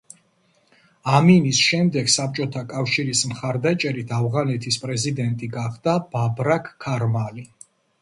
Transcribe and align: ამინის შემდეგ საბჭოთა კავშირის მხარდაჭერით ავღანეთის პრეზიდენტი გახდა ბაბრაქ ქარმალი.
ამინის 1.17 1.59
შემდეგ 1.65 2.09
საბჭოთა 2.15 2.65
კავშირის 2.73 3.23
მხარდაჭერით 3.35 4.17
ავღანეთის 4.23 4.83
პრეზიდენტი 4.89 5.55
გახდა 5.61 5.99
ბაბრაქ 6.19 6.77
ქარმალი. 6.89 7.51